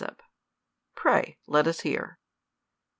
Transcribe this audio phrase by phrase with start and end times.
[0.95, 2.17] Pray let us hear.